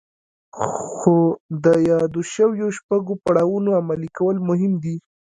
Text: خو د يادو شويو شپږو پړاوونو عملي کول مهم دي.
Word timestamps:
خو 0.95 1.15
د 1.63 1.65
يادو 1.89 2.21
شويو 2.33 2.67
شپږو 2.77 3.13
پړاوونو 3.25 3.69
عملي 3.79 4.09
کول 4.17 4.35
مهم 4.49 4.73
دي. 4.83 4.95